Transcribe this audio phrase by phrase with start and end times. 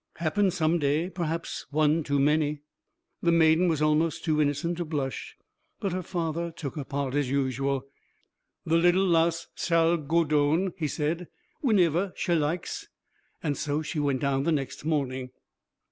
[0.15, 2.63] "Happen some day, perhaps, one too many."
[3.21, 5.37] The maiden was almost too innocent to blush;
[5.79, 7.85] but her father took her part as usual.
[8.65, 11.27] "The little lass sall gaw doon," he said,
[11.61, 12.87] "wheniver sha likes."
[13.43, 15.29] And so she went down the next morning.